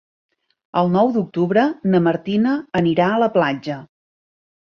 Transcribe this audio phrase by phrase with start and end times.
[0.79, 1.65] El nou d'octubre
[1.95, 3.77] na Martina anirà a la platja.